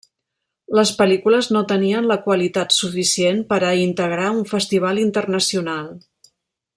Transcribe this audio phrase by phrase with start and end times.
[0.77, 5.93] Les pel·lícules no tenien la qualitat suficient per a integrar un festival internacional.